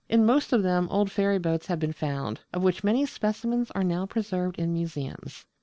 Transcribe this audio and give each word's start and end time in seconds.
In 0.09 0.25
most 0.25 0.51
of 0.51 0.63
them 0.63 0.87
old 0.89 1.11
ferry 1.11 1.37
boats 1.37 1.67
have 1.67 1.77
been 1.77 1.93
found, 1.93 2.39
of 2.53 2.63
which 2.63 2.83
many 2.83 3.05
specimens 3.05 3.69
are 3.75 3.83
now 3.83 4.07
preserved 4.07 4.57
in 4.57 4.73
museums. 4.73 5.45